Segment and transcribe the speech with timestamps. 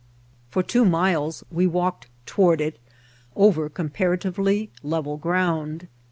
[0.49, 2.79] For two miles we walked toward it
[3.35, 5.87] over comparatively level ground.